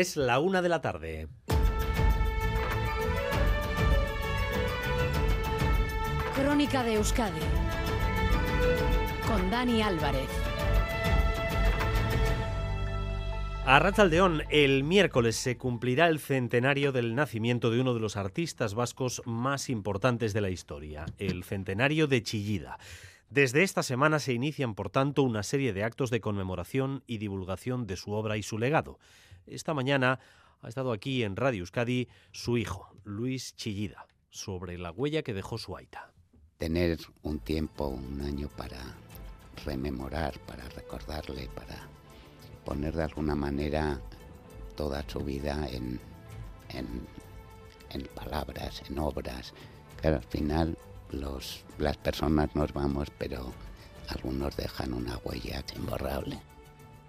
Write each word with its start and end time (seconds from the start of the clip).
es 0.00 0.18
la 0.18 0.40
una 0.40 0.60
de 0.60 0.68
la 0.68 0.82
tarde. 0.82 1.28
Crónica 6.34 6.84
de 6.84 6.94
Euskadi 6.94 7.40
con 9.26 9.50
Dani 9.50 9.80
Álvarez. 9.80 10.28
A 13.64 13.78
Ratzaldeón, 13.78 14.42
el 14.50 14.84
miércoles 14.84 15.34
se 15.34 15.56
cumplirá 15.56 16.08
el 16.08 16.20
centenario 16.20 16.92
del 16.92 17.14
nacimiento 17.14 17.70
de 17.70 17.80
uno 17.80 17.94
de 17.94 18.00
los 18.00 18.16
artistas 18.16 18.74
vascos 18.74 19.22
más 19.24 19.70
importantes 19.70 20.34
de 20.34 20.42
la 20.42 20.50
historia, 20.50 21.06
el 21.18 21.42
centenario 21.42 22.06
de 22.06 22.22
Chillida. 22.22 22.78
Desde 23.30 23.64
esta 23.64 23.82
semana 23.82 24.20
se 24.20 24.34
inician, 24.34 24.74
por 24.74 24.90
tanto, 24.90 25.22
una 25.22 25.42
serie 25.42 25.72
de 25.72 25.82
actos 25.82 26.10
de 26.10 26.20
conmemoración 26.20 27.02
y 27.06 27.18
divulgación 27.18 27.86
de 27.86 27.96
su 27.96 28.12
obra 28.12 28.36
y 28.36 28.42
su 28.42 28.58
legado. 28.58 29.00
Esta 29.46 29.74
mañana 29.74 30.18
ha 30.60 30.68
estado 30.68 30.92
aquí 30.92 31.22
en 31.22 31.36
Radio 31.36 31.60
Euskadi 31.60 32.08
su 32.32 32.58
hijo, 32.58 32.88
Luis 33.04 33.54
Chillida, 33.54 34.06
sobre 34.28 34.76
la 34.76 34.90
huella 34.90 35.22
que 35.22 35.34
dejó 35.34 35.56
su 35.56 35.76
aita. 35.76 36.12
Tener 36.58 36.98
un 37.22 37.38
tiempo, 37.38 37.86
un 37.86 38.20
año 38.22 38.48
para 38.48 38.96
rememorar, 39.64 40.38
para 40.40 40.68
recordarle, 40.70 41.48
para 41.54 41.88
poner 42.64 42.94
de 42.96 43.04
alguna 43.04 43.36
manera 43.36 44.00
toda 44.74 45.04
su 45.08 45.20
vida 45.20 45.68
en, 45.70 46.00
en, 46.70 48.06
palabras, 48.14 48.82
en 48.88 48.98
obras. 48.98 49.54
Claro, 50.00 50.16
al 50.16 50.24
final 50.24 50.76
los, 51.10 51.64
las 51.78 51.96
personas 51.98 52.54
nos 52.56 52.72
vamos, 52.72 53.10
pero 53.16 53.52
algunos 54.08 54.56
dejan 54.56 54.92
una 54.92 55.18
huella 55.18 55.64
imborrable. 55.76 56.40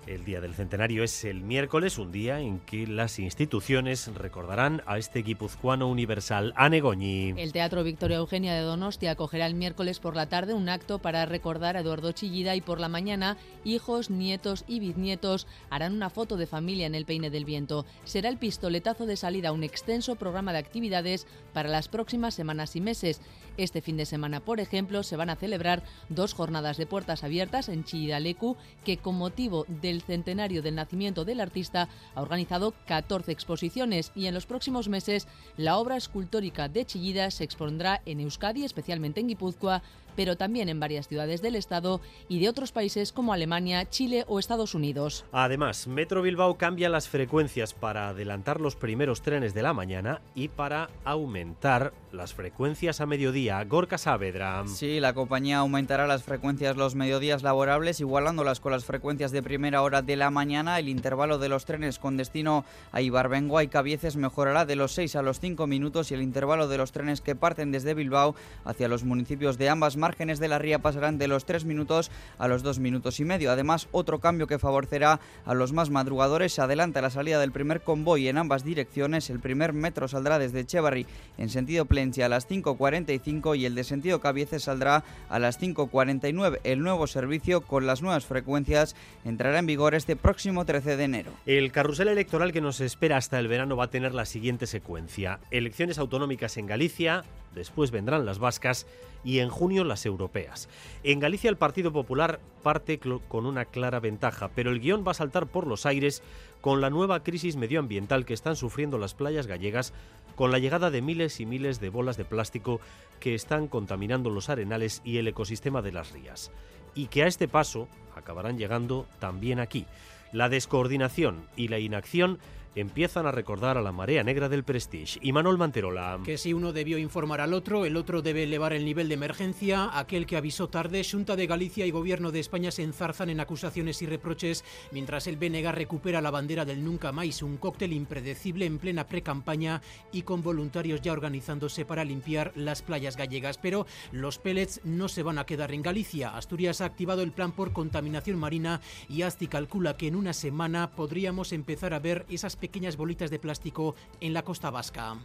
El 0.07 0.23
día 0.23 0.39
del 0.39 0.53
centenario 0.53 1.03
es 1.03 1.25
el 1.25 1.41
miércoles, 1.41 1.97
un 1.97 2.13
día 2.13 2.39
en 2.39 2.59
que 2.59 2.88
las 2.88 3.20
instituciones 3.20 4.07
recordarán 4.16 4.81
a 4.85 4.97
este 4.97 5.21
guipuzcoano 5.21 5.89
universal, 5.89 6.53
Anegoñi. 6.55 7.33
El 7.36 7.52
Teatro 7.52 7.83
Victoria 7.83 8.17
Eugenia 8.17 8.53
de 8.53 8.61
Donostia 8.61 9.11
acogerá 9.11 9.45
el 9.45 9.55
miércoles 9.55 10.00
por 10.00 10.16
la 10.16 10.30
tarde 10.30 10.53
un 10.53 10.69
acto 10.69 11.00
para 11.00 11.25
recordar 11.25 11.75
a 11.75 11.81
Eduardo 11.81 12.13
Chillida 12.13 12.55
y 12.55 12.61
por 12.61 12.80
la 12.80 12.88
mañana 12.88 13.35
hijos, 13.66 14.09
nietos 14.09 14.63
y 14.66 14.80
bisnietos 14.80 15.45
harán 15.69 15.94
una 15.94 16.09
foto 16.09 16.38
de 16.38 16.47
familia 16.47 16.88
en 16.88 16.95
el 16.95 17.05
Peine 17.05 17.30
del 17.30 17.44
Viento. 17.44 17.85
Será 18.05 18.30
el 18.30 18.38
pistoletazo 18.38 19.08
de 19.08 19.17
salida 19.17 19.50
a 19.50 19.53
un 19.53 19.66
extenso 19.66 20.16
programa 20.16 20.53
de 20.53 20.59
actividades 20.59 21.28
para 21.52 21.67
las 21.67 21.89
próximas 21.89 22.33
semanas 22.33 22.78
y 22.78 22.81
meses. 22.81 23.19
Este 23.58 23.81
fin 23.81 23.97
de 23.97 24.05
semana, 24.05 24.39
por 24.39 24.59
ejemplo, 24.59 25.03
se 25.03 25.17
van 25.17 25.30
a 25.30 25.36
celebrar 25.36 25.83
dos 26.08 26.33
jornadas 26.33 26.77
de 26.77 26.86
puertas 26.86 27.23
abiertas 27.23 27.67
en 27.67 27.83
Chillidalecu 27.83 28.55
que 28.86 28.97
con 28.97 29.16
motivo 29.16 29.66
del 29.67 29.97
el 29.97 30.03
centenario 30.03 30.61
del 30.61 30.75
nacimiento 30.75 31.25
del 31.25 31.41
artista, 31.41 31.89
ha 32.16 32.22
organizado 32.22 32.73
14 32.85 33.31
exposiciones 33.31 34.11
y 34.16 34.28
en 34.28 34.33
los 34.33 34.45
próximos 34.45 34.88
meses 34.89 35.28
la 35.58 35.78
obra 35.78 35.97
escultórica 35.97 36.69
de 36.69 36.85
Chillida 36.85 37.31
se 37.31 37.44
expondrá 37.44 38.02
en 38.05 38.19
Euskadi, 38.19 38.63
especialmente 38.63 39.19
en 39.19 39.28
Guipúzcoa, 39.28 39.81
pero 40.17 40.35
también 40.35 40.67
en 40.67 40.80
varias 40.80 41.08
ciudades 41.08 41.41
del 41.41 41.55
Estado 41.55 42.02
y 42.28 42.39
de 42.39 42.50
otros 42.50 42.72
países 42.72 43.13
como 43.13 43.33
Alemania, 43.33 43.88
Chile 43.88 44.25
o 44.28 44.39
Estados 44.39 44.73
Unidos. 44.73 45.25
Además, 45.31 45.88
Metro 45.88 46.23
Bilbao 46.23 46.58
cambia 46.58 46.89
las 46.89 47.08
frecuencias 47.08 47.75
para 47.75 48.09
adelantar 48.09 48.59
los 48.59 48.75
primeros 48.75 49.22
trenes 49.22 49.53
de 49.53 49.61
la 49.61 49.73
mañana 49.73 50.22
y 50.33 50.47
para 50.47 50.89
aumentar 51.05 51.94
las 52.11 52.33
frecuencias 52.33 53.00
a 53.00 53.05
mediodía. 53.05 53.47
Gorka 53.48 53.98
Saavedra. 53.98 54.64
Sí, 54.67 55.00
la 55.00 55.14
compañía 55.14 55.59
aumentará 55.59 56.06
las 56.06 56.23
frecuencias 56.23 56.76
los 56.76 56.95
mediodías 56.95 57.44
laborables, 57.44 58.02
igualándolas 58.02 58.59
con 58.59 58.73
las 58.73 58.84
frecuencias 58.84 59.31
de 59.31 59.42
primera 59.42 59.81
hora 59.81 60.02
de 60.02 60.17
la 60.17 60.30
mañana. 60.30 60.78
El 60.80 60.90
intervalo 60.90 61.38
de 61.38 61.48
los 61.48 61.64
trenes 61.64 61.98
con 61.98 62.18
destino 62.18 62.66
a 62.92 63.02
Ibarbengoa 63.02 63.64
y 63.64 63.70
Cabieces 63.70 64.18
mejorará 64.18 64.66
de 64.66 64.75
los 64.75 64.92
6 64.94 65.16
a 65.16 65.22
los 65.22 65.40
5 65.40 65.66
minutos 65.66 66.12
y 66.12 66.16
el 66.16 66.22
intervalo 66.22 66.68
de 66.68 66.78
los 66.78 66.92
trenes 66.92 67.22
que 67.22 67.36
parten 67.36 67.72
desde 67.72 67.94
Bilbao 67.94 68.36
hacia 68.66 68.90
los 68.90 69.06
municipios 69.06 69.58
de 69.58 69.70
ambas 69.70 69.95
márgenes 69.95 70.40
de 70.40 70.50
la 70.50 70.59
ría 70.59 70.80
pasarán 70.80 71.18
de 71.18 71.28
los 71.28 71.46
3 71.46 71.63
minutos 71.63 72.12
a 72.38 72.47
los 72.50 72.63
2 72.63 72.80
minutos 72.80 73.19
y 73.22 73.25
medio. 73.25 73.52
Además, 73.52 73.88
otro 73.91 74.19
cambio 74.19 74.47
que 74.47 74.59
favorecerá 74.59 75.22
a 75.46 75.53
los 75.53 75.72
más 75.72 75.90
madrugadores 75.90 76.53
se 76.53 76.62
adelanta 76.62 77.02
la 77.02 77.09
salida 77.09 77.40
del 77.40 77.53
primer 77.53 77.81
convoy 77.81 78.28
en 78.28 78.38
ambas 78.38 78.66
direcciones. 78.66 79.30
El 79.30 79.40
primer 79.40 79.72
metro 79.72 80.07
saldrá 80.07 80.38
desde 80.38 80.62
Echevarri 80.62 81.06
en 81.38 81.50
sentido 81.50 81.86
Plencia 81.86 82.25
a 82.25 82.30
las 82.30 82.50
5.45 82.50 83.37
y 83.56 83.66
el 83.66 83.75
de 83.75 83.84
sentido 83.84 84.20
Cabieces 84.20 84.64
saldrá 84.64 85.03
a 85.30 85.40
las 85.40 85.59
5.49. 85.62 86.59
El 86.64 86.80
nuevo 86.80 87.08
servicio 87.08 87.62
con 87.62 87.86
las 87.86 88.02
nuevas 88.02 88.25
frecuencias 88.25 88.96
entrará 89.25 89.59
en 89.59 89.66
vigor 89.66 89.96
este 89.96 90.16
próximo 90.16 90.66
13 90.66 90.98
de 90.98 91.03
enero. 91.03 91.31
El 91.46 91.72
carrusel 91.72 92.08
electoral 92.08 92.52
que 92.52 92.62
nos 92.62 92.81
espera 92.81 93.18
hasta 93.18 93.40
el 93.40 93.48
verano 93.48 93.75
va 93.75 93.86
a 93.86 93.90
tener 93.90 94.14
la 94.14 94.25
siguiente 94.25 94.68
secuencia. 94.68 95.40
Elecciones 95.52 95.98
autonómicas 95.98 96.58
en 96.58 96.66
Galicia, 96.66 97.24
después 97.53 97.91
vendrán 97.91 98.25
las 98.25 98.40
vascas 98.40 98.88
y 99.24 99.40
en 99.40 99.50
junio 99.50 99.84
las 99.84 100.06
europeas. 100.06 100.69
En 101.03 101.19
Galicia 101.19 101.50
el 101.50 101.58
Partido 101.58 101.91
Popular 101.91 102.40
parte 102.63 103.00
con 103.00 103.46
una 103.46 103.66
clara 103.66 104.00
ventaja, 104.00 104.50
pero 104.56 104.72
el 104.72 104.80
guion 104.80 105.03
va 105.06 105.12
a 105.12 105.16
saltar 105.16 105.47
por 105.47 105.68
los 105.68 105.86
aires 105.86 106.24
con 106.62 106.81
la 106.81 106.90
nueva 106.90 107.24
crisis 107.24 107.56
medioambiental 107.56 108.25
que 108.25 108.34
están 108.34 108.56
sufriendo 108.56 108.97
las 108.97 109.13
playas 109.13 109.47
gallegas 109.47 109.94
con 110.36 110.52
la 110.52 110.59
llegada 110.59 110.91
de 110.91 111.02
miles 111.02 111.40
y 111.40 111.46
miles 111.46 111.80
de 111.80 111.90
bolas 111.90 112.16
de 112.16 112.25
plástico 112.25 112.80
que 113.19 113.34
están 113.34 113.68
contaminando 113.68 114.30
los 114.30 114.50
arenales 114.50 115.02
y 115.03 115.18
el 115.18 115.28
ecosistema 115.28 115.81
de 115.81 115.91
las 115.91 116.12
rías. 116.12 116.52
Y 116.94 117.07
que 117.07 117.24
a 117.24 117.28
este 117.28 117.47
paso 117.47 117.88
acabarán 118.16 118.57
llegando 118.57 119.07
también 119.19 119.59
aquí. 119.59 119.86
La 120.31 120.50
descoordinación 120.50 121.47
y 121.56 121.69
la 121.69 121.80
inacción 121.80 122.40
empiezan 122.79 123.25
a 123.25 123.31
recordar 123.31 123.77
a 123.77 123.81
la 123.81 123.91
marea 123.91 124.23
negra 124.23 124.49
del 124.49 124.63
Prestige. 124.63 125.19
Y 125.21 125.31
Manuel 125.31 125.57
Manterola. 125.57 126.19
Que 126.23 126.38
si 126.38 126.53
uno 126.53 126.73
debió 126.73 126.97
informar 126.97 127.41
al 127.41 127.53
otro, 127.53 127.85
el 127.85 127.97
otro 127.97 128.21
debe 128.21 128.43
elevar 128.43 128.73
el 128.73 128.85
nivel 128.85 129.07
de 129.07 129.15
emergencia. 129.15 129.89
Aquel 129.97 130.25
que 130.25 130.38
avisó 130.38 130.69
tarde, 130.69 131.03
Junta 131.09 131.35
de 131.35 131.47
Galicia 131.47 131.85
y 131.85 131.91
Gobierno 131.91 132.31
de 132.31 132.39
España 132.39 132.69
se 132.71 132.83
enzarzan 132.83 133.29
en 133.29 133.39
acusaciones 133.39 134.01
y 134.01 134.05
reproches, 134.05 134.63
mientras 134.91 135.25
el 135.25 135.38
BNG 135.38 135.71
recupera 135.71 136.21
la 136.21 136.31
bandera 136.31 136.65
del 136.65 136.83
nunca 136.83 137.11
más, 137.11 137.41
un 137.41 137.57
cóctel 137.57 137.93
impredecible 137.93 138.65
en 138.65 138.77
plena 138.77 139.07
pre-campaña 139.07 139.81
y 140.11 140.21
con 140.21 140.44
voluntarios 140.44 141.01
ya 141.01 141.11
organizándose 141.11 141.83
para 141.83 142.05
limpiar 142.05 142.51
las 142.55 142.83
playas 142.83 143.17
gallegas. 143.17 143.57
Pero 143.57 143.88
los 144.11 144.38
pellets 144.38 144.81
no 144.83 145.09
se 145.09 145.23
van 145.23 145.39
a 145.39 145.45
quedar 145.45 145.73
en 145.73 145.81
Galicia. 145.81 146.38
Asturias 146.38 146.81
ha 146.81 146.85
activado 146.85 147.23
el 147.23 147.31
plan 147.31 147.53
por 147.53 147.73
contaminación 147.73 148.38
marina 148.38 148.81
y 149.09 149.23
ASTI 149.23 149.47
calcula 149.47 149.97
que 149.97 150.07
en 150.07 150.15
una 150.15 150.33
semana 150.33 150.91
podríamos 150.91 151.51
empezar 151.53 151.94
a 151.94 151.99
ver 151.99 152.25
esas 152.29 152.55
pequeñas 152.55 152.66
bolitas 152.97 153.29
de 153.29 153.39
plástico 153.39 153.95
en 154.22 154.33
la 154.33 154.44
costa 154.44 154.69
vasca. 154.69 155.17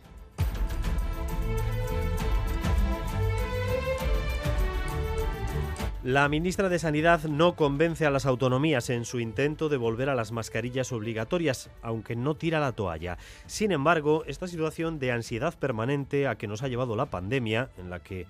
La 6.04 6.28
ministra 6.28 6.69
de 6.69 6.81
Sanidad 6.81 7.22
no 7.25 7.54
convence 7.54 8.04
a 8.04 8.10
las 8.10 8.26
autonomías 8.26 8.91
en 8.91 9.04
su 9.04 9.20
intento 9.20 9.69
de 9.69 9.76
volver 9.76 10.08
a 10.08 10.16
las 10.16 10.32
mascarillas 10.32 10.91
obligatorias, 10.91 11.70
aunque 11.81 12.16
no 12.16 12.34
tira 12.34 12.58
la 12.58 12.72
toalla. 12.72 13.19
Sin 13.47 13.70
embargo, 13.70 14.25
esta 14.26 14.48
situación 14.48 14.98
de 14.98 15.12
ansiedad 15.12 15.56
permanente 15.56 16.26
a 16.26 16.34
que 16.34 16.48
nos 16.48 16.64
ha 16.64 16.69
llevado 16.69 16.97
la 16.97 17.06
pandemia, 17.06 17.70
en 17.78 17.88
la 17.88 18.00
que 18.00 18.26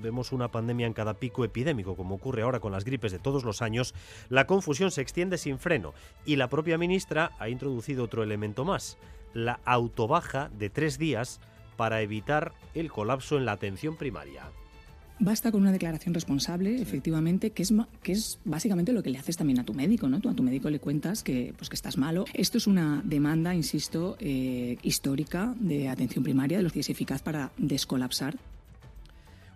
vemos 0.00 0.32
una 0.32 0.50
pandemia 0.50 0.86
en 0.86 0.92
cada 0.92 1.14
pico 1.14 1.44
epidémico, 1.44 1.96
como 1.96 2.16
ocurre 2.16 2.42
ahora 2.42 2.60
con 2.60 2.72
las 2.72 2.84
gripes 2.84 3.12
de 3.12 3.18
todos 3.18 3.44
los 3.44 3.62
años, 3.62 3.94
la 4.28 4.46
confusión 4.46 4.90
se 4.90 5.02
extiende 5.02 5.38
sin 5.38 5.58
freno 5.58 5.94
y 6.24 6.36
la 6.36 6.48
propia 6.48 6.78
ministra 6.78 7.32
ha 7.38 7.48
introducido 7.48 8.04
otro 8.04 8.22
elemento 8.22 8.64
más, 8.64 8.98
la 9.34 9.60
autobaja 9.64 10.50
de 10.58 10.70
tres 10.70 10.98
días 10.98 11.40
para 11.76 12.02
evitar 12.02 12.52
el 12.74 12.90
colapso 12.90 13.38
en 13.38 13.44
la 13.44 13.52
atención 13.52 13.96
primaria. 13.96 14.44
Basta 15.22 15.52
con 15.52 15.60
una 15.60 15.72
declaración 15.72 16.14
responsable, 16.14 16.80
efectivamente, 16.80 17.50
que 17.50 17.62
es, 17.62 17.74
que 18.02 18.12
es 18.12 18.38
básicamente 18.46 18.94
lo 18.94 19.02
que 19.02 19.10
le 19.10 19.18
haces 19.18 19.36
también 19.36 19.58
a 19.60 19.64
tu 19.64 19.74
médico, 19.74 20.08
¿no? 20.08 20.18
Tú 20.18 20.30
a 20.30 20.34
tu 20.34 20.42
médico 20.42 20.70
le 20.70 20.80
cuentas 20.80 21.22
que, 21.22 21.52
pues, 21.58 21.68
que 21.68 21.76
estás 21.76 21.98
malo. 21.98 22.24
Esto 22.32 22.56
es 22.56 22.66
una 22.66 23.02
demanda, 23.04 23.54
insisto, 23.54 24.16
eh, 24.18 24.78
histórica 24.82 25.54
de 25.60 25.90
atención 25.90 26.24
primaria, 26.24 26.56
de 26.56 26.62
los 26.62 26.72
días 26.72 26.88
eficaz 26.88 27.20
para 27.20 27.52
descolapsar 27.58 28.38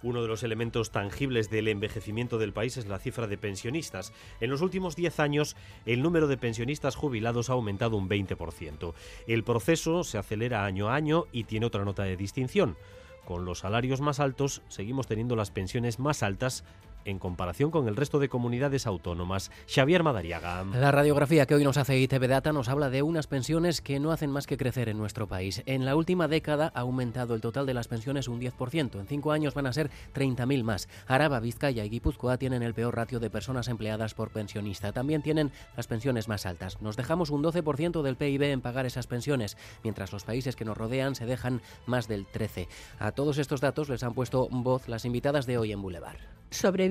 uno 0.05 0.23
de 0.23 0.29
los 0.29 0.43
elementos 0.43 0.91
tangibles 0.91 1.51
del 1.51 1.67
envejecimiento 1.67 2.39
del 2.39 2.53
país 2.53 2.77
es 2.77 2.87
la 2.87 2.99
cifra 2.99 3.27
de 3.27 3.39
pensionistas. 3.39 4.13
En 4.41 4.51
los 4.51 4.61
últimos 4.61 4.95
10 4.95 5.19
años, 5.19 5.57
el 5.87 6.03
número 6.03 6.29
de 6.29 6.37
pensionistas 6.37 6.95
jubilados 6.95 7.51
ha 7.51 7.55
aumentado 7.55 7.97
un 7.97 8.09
20%. 8.09 8.95
El 9.27 9.45
proceso 9.45 10.05
se 10.05 10.19
acelera 10.19 10.65
año 10.65 10.89
a 10.89 10.95
año 10.95 11.25
y 11.33 11.45
tiene 11.45 11.67
otra 11.67 11.85
nota 11.85 12.05
de 12.05 12.17
distinción. 12.17 12.77
Con 13.25 13.47
los 13.47 13.61
salarios 13.61 14.03
más 14.03 14.21
altos, 14.21 14.61
seguimos 14.69 15.07
teniendo 15.07 15.35
las 15.35 15.51
pensiones 15.51 15.99
más 15.99 16.23
altas 16.23 16.65
en 17.05 17.19
comparación 17.19 17.71
con 17.71 17.89
el 17.89 17.97
resto 17.97 18.19
de 18.19 18.29
comunidades 18.29 18.87
autónomas. 18.87 19.51
Xavier 19.69 20.03
Madariaga. 20.03 20.65
La 20.75 20.91
radiografía 20.91 21.47
que 21.47 21.55
hoy 21.55 21.65
nos 21.65 21.77
hace 21.77 21.99
ITV 21.99 22.29
Data 22.29 22.53
nos 22.53 22.69
habla 22.69 22.91
de 22.91 23.03
unas 23.03 23.27
pensiones 23.27 23.81
que 23.81 24.01
no 24.01 24.13
hacen 24.13 24.31
más 24.31 24.47
que 24.47 24.57
crecer 24.57 24.89
en 24.89 24.99
nuestro 24.99 25.27
país. 25.27 25.63
En 25.67 25.85
la 25.85 25.97
última 25.97 26.29
década 26.29 26.73
ha 26.75 26.81
aumentado 26.81 27.35
el 27.35 27.41
total 27.41 27.67
de 27.67 27.75
las 27.75 27.89
pensiones 27.89 28.29
un 28.29 28.41
10%. 28.41 29.01
En 29.01 29.07
cinco 29.07 29.33
años 29.33 29.55
van 29.55 29.67
a 29.67 29.73
ser 29.73 29.91
30.000 30.15 30.63
más. 30.63 30.89
Araba, 31.07 31.41
Vizcaya 31.41 31.85
y 31.85 31.91
Guipúzcoa 31.91 32.39
tienen 32.39 32.63
el 32.63 32.75
peor 32.75 32.97
ratio 32.97 33.21
de 33.21 33.31
personas 33.31 33.69
empleadas 33.69 34.15
por 34.15 34.31
pensionista. 34.31 34.93
También 34.93 35.23
tienen 35.23 35.53
las 35.77 35.87
pensiones 35.87 36.29
más 36.29 36.47
altas. 36.47 36.81
Nos 36.81 36.97
dejamos 36.97 37.31
un 37.31 37.43
12% 37.43 38.03
del 38.03 38.17
PIB 38.17 38.43
en 38.43 38.61
pagar 38.61 38.87
esas 38.87 39.07
pensiones, 39.07 39.57
mientras 39.83 40.13
los 40.13 40.25
países 40.25 40.57
que 40.57 40.65
nos 40.65 40.77
rodean 40.77 41.15
se 41.15 41.27
dejan 41.27 41.61
más 41.87 42.09
del 42.09 42.27
13%. 42.27 42.69
A 42.99 43.13
todos 43.13 43.39
estos 43.39 43.61
datos 43.61 43.89
les 43.89 44.03
han 44.03 44.15
puesto 44.15 44.49
voz 44.51 44.89
las 44.89 45.05
invitadas 45.05 45.47
de 45.47 45.59
hoy 45.59 45.73
en 45.73 45.83
Boulevard. 45.83 46.19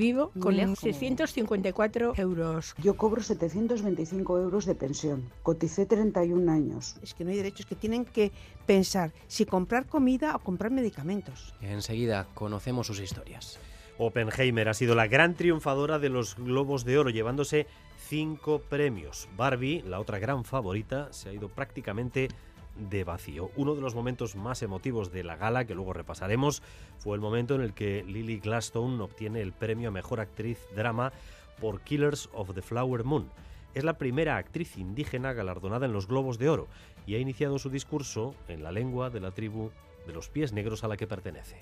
Sobrevivo 0.04 0.32
con 0.38 0.76
654 0.76 2.14
euros. 2.18 2.76
Yo 2.78 2.98
cobro 2.98 3.22
725 3.24 4.38
euros 4.38 4.66
de 4.66 4.76
pensión. 4.76 5.30
Coticé 5.44 5.86
31 5.86 6.52
años. 6.52 6.98
Es 7.02 7.14
que 7.14 7.24
no 7.24 7.32
hay 7.32 7.38
derechos 7.38 7.66
que 7.66 7.76
tienen 7.76 8.04
que 8.04 8.34
pensar 8.66 9.14
si 9.28 9.46
comprar 9.46 9.86
comida 9.86 10.36
o 10.36 10.40
comprar 10.40 10.72
medicamentos. 10.72 11.54
Enseguida 11.62 12.28
conocemos 12.34 12.88
sus 12.88 13.00
historias. 13.00 13.60
Oppenheimer 13.98 14.68
ha 14.68 14.74
sido 14.74 14.94
la 14.94 15.08
gran 15.08 15.36
triunfadora 15.36 16.00
de 16.00 16.10
los 16.10 16.36
Globos 16.36 16.84
de 16.84 16.98
Oro, 16.98 17.10
llevándose 17.10 17.68
cinco 17.98 18.60
premios. 18.60 19.30
Barbie, 19.38 19.84
la 19.84 20.02
otra 20.02 20.20
gran 20.20 20.44
favorita, 20.44 21.14
se 21.14 21.30
ha 21.30 21.34
ido 21.34 21.48
prácticamente 21.48 22.28
de 22.76 23.04
vacío. 23.04 23.52
Uno 23.56 23.76
de 23.76 23.82
los 23.82 23.96
momentos 23.96 24.36
más 24.36 24.62
emotivos 24.62 25.12
de 25.12 25.24
la 25.24 25.36
gala, 25.36 25.66
que 25.66 25.76
luego 25.76 25.94
repasaremos, 25.94 26.62
fue 26.98 27.16
el 27.16 27.22
momento 27.22 27.56
en 27.56 27.62
el 27.62 27.74
que 27.74 28.04
Lily 28.04 28.40
Gladstone 28.40 29.02
obtiene 29.02 29.42
el 29.42 29.54
premio 29.54 29.90
a 29.90 29.92
Mejor 29.92 30.20
Actriz 30.20 30.60
Drama 30.76 31.12
por 31.60 31.82
Killers 31.82 32.30
of 32.34 32.54
the 32.54 32.62
Flower 32.62 33.04
Moon. 33.04 33.30
Es 33.74 33.84
la 33.84 33.98
primera 33.98 34.38
actriz 34.38 34.78
indígena 34.78 35.34
galardonada 35.34 35.86
en 35.86 35.94
los 35.94 36.08
Globos 36.08 36.38
de 36.38 36.50
Oro 36.50 36.68
y 37.08 37.16
ha 37.16 37.20
iniciado 37.20 37.58
su 37.58 37.70
discurso 37.70 38.36
en 38.48 38.64
la 38.64 38.72
lengua 38.72 39.10
de 39.10 39.20
la 39.20 39.32
tribu 39.32 39.72
de 40.06 40.14
los 40.14 40.30
pies 40.30 40.54
negros 40.54 40.84
a 40.84 40.88
la 40.88 40.98
que 40.98 41.08
pertenece. 41.08 41.62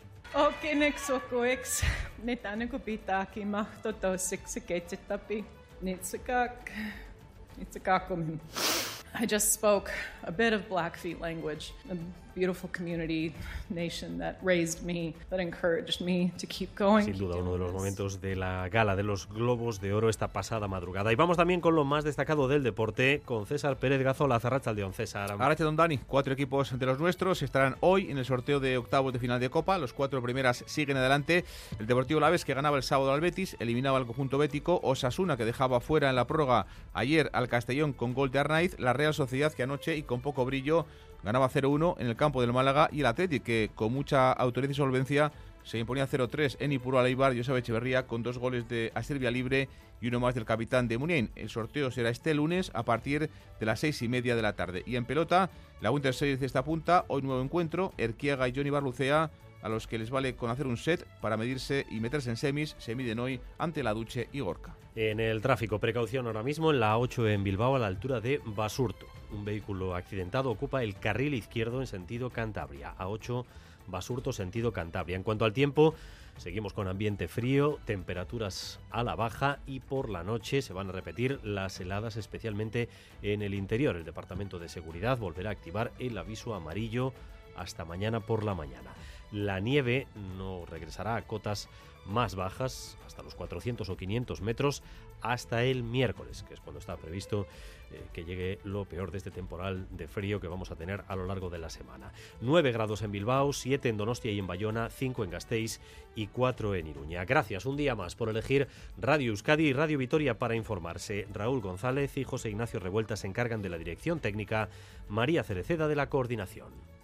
I 9.19 9.25
just 9.25 9.53
spoke 9.53 9.91
a 10.23 10.31
bit 10.31 10.53
of 10.53 10.69
Blackfeet 10.69 11.19
language, 11.19 11.73
a 11.89 11.95
beautiful 12.33 12.69
community, 12.71 13.33
nation 13.69 14.17
that 14.19 14.37
raised 14.41 14.83
me, 14.83 15.13
that 15.29 15.39
encouraged 15.39 16.01
me 16.01 16.31
to 16.37 16.47
keep 16.47 16.73
going. 16.77 17.03
Sin 17.03 17.17
duda, 17.17 17.35
uno 17.35 17.53
de 17.53 17.59
los 17.59 17.73
momentos 17.73 18.21
de 18.21 18.35
la 18.35 18.69
gala 18.69 18.95
de 18.95 19.03
los 19.03 19.27
Globos 19.27 19.81
de 19.81 19.93
Oro 19.93 20.09
esta 20.09 20.29
pasada 20.29 20.67
madrugada. 20.67 21.11
Y 21.11 21.15
vamos 21.15 21.37
también 21.37 21.61
con 21.61 21.75
lo 21.75 21.83
más 21.83 22.03
destacado 22.03 22.47
del 22.47 22.63
deporte, 22.63 23.21
con 23.25 23.45
César 23.45 23.77
Pérez 23.77 24.01
Gazola, 24.01 24.39
León. 24.73 24.93
César. 24.93 25.35
Gracias, 25.37 25.65
don 25.65 25.75
Dani. 25.75 25.97
Cuatro 25.97 26.33
equipos 26.33 26.77
de 26.77 26.85
los 26.85 26.99
nuestros 26.99 27.41
estarán 27.41 27.75
hoy 27.81 28.09
en 28.09 28.17
el 28.17 28.25
sorteo 28.25 28.59
de 28.59 28.77
octavos 28.77 29.13
de 29.13 29.19
final 29.19 29.39
de 29.39 29.49
Copa. 29.49 29.77
Los 29.77 29.93
cuatro 29.93 30.21
primeras 30.21 30.63
siguen 30.67 30.97
adelante. 30.97 31.43
El 31.79 31.87
Deportivo 31.87 32.19
Laves, 32.19 32.45
que 32.45 32.53
ganaba 32.53 32.77
el 32.77 32.83
sábado 32.83 33.11
al 33.11 33.21
Betis, 33.21 33.57
eliminaba 33.59 33.97
al 33.97 34.05
conjunto 34.05 34.37
bético. 34.37 34.79
Osasuna, 34.83 35.37
que 35.37 35.45
dejaba 35.45 35.81
fuera 35.81 36.09
en 36.09 36.15
la 36.15 36.27
prórroga 36.27 36.67
ayer 36.93 37.29
al 37.33 37.49
Castellón 37.49 37.93
con 37.93 38.13
gol 38.13 38.31
de 38.31 38.39
Arnaiz. 38.39 38.79
La 38.79 38.93
Real 39.01 39.13
Sociedad 39.15 39.51
que 39.51 39.63
anoche 39.63 39.97
y 39.97 40.03
con 40.03 40.21
poco 40.21 40.45
brillo 40.45 40.85
ganaba 41.23 41.49
0-1 41.49 41.95
en 41.97 42.05
el 42.05 42.15
campo 42.15 42.39
del 42.41 42.53
Málaga 42.53 42.87
y 42.91 42.99
el 42.99 43.07
Atlético 43.07 43.45
que 43.45 43.71
con 43.73 43.91
mucha 43.91 44.31
autoridad 44.31 44.69
y 44.69 44.75
solvencia 44.75 45.31
se 45.63 45.79
imponía 45.79 46.07
0-3 46.07 46.57
en 46.59 46.71
Ipuro 46.71 46.99
Aleibar 46.99 47.33
y 47.33 47.37
Josep 47.37 47.55
Echeverría 47.55 48.05
con 48.05 48.21
dos 48.21 48.37
goles 48.37 48.69
de 48.69 48.91
Asterbia 48.93 49.31
Libre 49.31 49.69
y 50.01 50.07
uno 50.07 50.19
más 50.19 50.35
del 50.35 50.45
capitán 50.45 50.87
de 50.87 50.99
Munien. 50.99 51.31
El 51.35 51.49
sorteo 51.49 51.89
será 51.89 52.09
este 52.09 52.35
lunes 52.35 52.69
a 52.75 52.83
partir 52.83 53.29
de 53.59 53.65
las 53.65 53.79
seis 53.79 54.01
y 54.03 54.07
media 54.07 54.35
de 54.35 54.43
la 54.43 54.53
tarde. 54.53 54.83
Y 54.85 54.97
en 54.97 55.05
pelota, 55.05 55.49
la 55.81 55.89
Winter 55.89 56.13
Series 56.13 56.39
de 56.39 56.45
esta 56.45 56.63
punta, 56.63 57.05
hoy 57.07 57.23
nuevo 57.23 57.41
encuentro, 57.41 57.93
Erquiaga 57.97 58.47
y 58.47 58.53
Johnny 58.55 58.69
Barlucea 58.69 59.31
a 59.61 59.69
los 59.69 59.87
que 59.87 59.97
les 59.97 60.09
vale 60.09 60.35
con 60.35 60.49
hacer 60.49 60.67
un 60.67 60.77
set 60.77 61.05
para 61.21 61.37
medirse 61.37 61.85
y 61.89 61.99
meterse 61.99 62.29
en 62.29 62.37
semis, 62.37 62.75
se 62.79 62.95
miden 62.95 63.19
hoy 63.19 63.39
ante 63.57 63.83
la 63.83 63.93
Duche 63.93 64.29
y 64.31 64.39
Gorka. 64.39 64.75
En 64.95 65.19
el 65.19 65.41
tráfico, 65.41 65.79
precaución 65.79 66.27
ahora 66.27 66.43
mismo 66.43 66.71
en 66.71 66.79
la 66.79 66.97
8 66.97 67.29
en 67.29 67.43
Bilbao 67.43 67.75
a 67.75 67.79
la 67.79 67.87
altura 67.87 68.19
de 68.19 68.41
Basurto. 68.45 69.05
Un 69.31 69.45
vehículo 69.45 69.95
accidentado 69.95 70.49
ocupa 70.49 70.83
el 70.83 70.95
carril 70.95 71.33
izquierdo 71.33 71.79
en 71.79 71.87
sentido 71.87 72.29
Cantabria. 72.29 72.89
A 72.97 73.07
8 73.07 73.45
Basurto 73.87 74.33
sentido 74.33 74.71
Cantabria. 74.71 75.15
En 75.15 75.23
cuanto 75.23 75.45
al 75.45 75.53
tiempo, 75.53 75.93
seguimos 76.37 76.73
con 76.73 76.87
ambiente 76.87 77.27
frío, 77.27 77.79
temperaturas 77.85 78.79
a 78.89 79.03
la 79.03 79.15
baja 79.15 79.59
y 79.65 79.79
por 79.79 80.09
la 80.09 80.23
noche 80.23 80.61
se 80.61 80.73
van 80.73 80.89
a 80.89 80.93
repetir 80.93 81.39
las 81.43 81.79
heladas 81.79 82.17
especialmente 82.17 82.89
en 83.21 83.41
el 83.41 83.53
interior. 83.53 83.95
El 83.95 84.05
Departamento 84.05 84.59
de 84.59 84.69
Seguridad 84.69 85.17
volverá 85.17 85.49
a 85.49 85.53
activar 85.53 85.91
el 85.99 86.17
aviso 86.17 86.53
amarillo 86.55 87.13
hasta 87.55 87.85
mañana 87.85 88.21
por 88.21 88.43
la 88.43 88.55
mañana. 88.55 88.91
La 89.31 89.59
nieve 89.59 90.07
no 90.37 90.65
regresará 90.65 91.15
a 91.15 91.21
cotas 91.21 91.69
más 92.05 92.35
bajas, 92.35 92.97
hasta 93.05 93.23
los 93.23 93.35
400 93.35 93.87
o 93.89 93.97
500 93.97 94.41
metros, 94.41 94.83
hasta 95.21 95.63
el 95.63 95.83
miércoles, 95.83 96.43
que 96.47 96.53
es 96.53 96.59
cuando 96.59 96.79
está 96.79 96.97
previsto 96.97 97.45
eh, 97.91 98.01
que 98.11 98.23
llegue 98.23 98.59
lo 98.63 98.85
peor 98.85 99.11
de 99.11 99.19
este 99.19 99.31
temporal 99.31 99.87
de 99.91 100.07
frío 100.07 100.39
que 100.39 100.47
vamos 100.47 100.71
a 100.71 100.75
tener 100.75 101.03
a 101.07 101.15
lo 101.15 101.25
largo 101.25 101.49
de 101.49 101.59
la 101.59 101.69
semana. 101.69 102.11
9 102.41 102.71
grados 102.71 103.01
en 103.01 103.11
Bilbao, 103.11 103.53
7 103.53 103.89
en 103.89 103.97
Donostia 103.97 104.31
y 104.31 104.39
en 104.39 104.47
Bayona, 104.47 104.89
5 104.89 105.23
en 105.23 105.29
Gasteiz 105.29 105.79
y 106.15 106.27
4 106.27 106.75
en 106.75 106.87
Iruña. 106.87 107.25
Gracias 107.25 107.65
un 107.65 107.77
día 107.77 107.95
más 107.95 108.15
por 108.15 108.29
elegir 108.29 108.67
Radio 108.97 109.31
Euskadi 109.31 109.67
y 109.67 109.73
Radio 109.73 109.97
Vitoria 109.97 110.39
para 110.39 110.55
informarse. 110.55 111.27
Raúl 111.33 111.61
González 111.61 112.17
y 112.17 112.23
José 112.23 112.49
Ignacio 112.49 112.79
Revuelta 112.79 113.15
se 113.15 113.27
encargan 113.27 113.61
de 113.61 113.69
la 113.69 113.77
dirección 113.77 114.19
técnica, 114.19 114.69
María 115.07 115.43
Cereceda 115.43 115.87
de 115.87 115.95
la 115.95 116.09
coordinación. 116.09 116.90